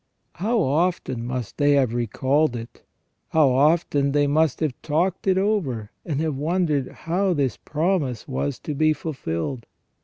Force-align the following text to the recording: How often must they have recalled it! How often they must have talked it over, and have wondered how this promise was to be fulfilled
How 0.37 0.59
often 0.59 1.23
must 1.27 1.57
they 1.59 1.73
have 1.73 1.93
recalled 1.93 2.55
it! 2.55 2.81
How 3.29 3.49
often 3.49 4.13
they 4.13 4.25
must 4.25 4.59
have 4.61 4.73
talked 4.81 5.27
it 5.27 5.37
over, 5.37 5.91
and 6.03 6.19
have 6.21 6.33
wondered 6.37 6.87
how 6.91 7.33
this 7.35 7.55
promise 7.57 8.27
was 8.27 8.57
to 8.61 8.73
be 8.73 8.93
fulfilled 8.93 9.67